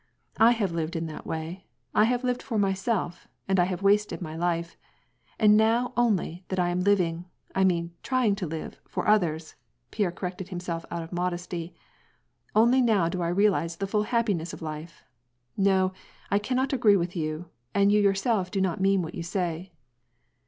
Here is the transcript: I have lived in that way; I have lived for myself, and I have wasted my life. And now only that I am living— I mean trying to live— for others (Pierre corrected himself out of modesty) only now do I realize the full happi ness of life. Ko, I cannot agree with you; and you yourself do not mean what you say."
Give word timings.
I 0.39 0.53
have 0.53 0.71
lived 0.71 0.95
in 0.95 1.05
that 1.05 1.27
way; 1.27 1.67
I 1.93 2.05
have 2.05 2.23
lived 2.23 2.41
for 2.41 2.57
myself, 2.57 3.27
and 3.47 3.59
I 3.59 3.65
have 3.65 3.83
wasted 3.83 4.19
my 4.19 4.35
life. 4.35 4.75
And 5.37 5.55
now 5.55 5.93
only 5.95 6.43
that 6.47 6.57
I 6.57 6.69
am 6.69 6.79
living— 6.81 7.25
I 7.53 7.63
mean 7.65 7.93
trying 8.01 8.33
to 8.37 8.47
live— 8.47 8.79
for 8.89 9.07
others 9.07 9.53
(Pierre 9.91 10.11
corrected 10.11 10.47
himself 10.49 10.85
out 10.89 11.03
of 11.03 11.13
modesty) 11.13 11.75
only 12.55 12.81
now 12.81 13.09
do 13.09 13.21
I 13.21 13.27
realize 13.27 13.75
the 13.75 13.85
full 13.85 14.05
happi 14.05 14.35
ness 14.35 14.53
of 14.53 14.61
life. 14.63 15.03
Ko, 15.63 15.93
I 16.31 16.39
cannot 16.39 16.73
agree 16.73 16.97
with 16.97 17.15
you; 17.15 17.51
and 17.75 17.91
you 17.91 18.01
yourself 18.01 18.49
do 18.49 18.59
not 18.59 18.81
mean 18.81 19.03
what 19.03 19.13
you 19.13 19.21
say." 19.21 19.71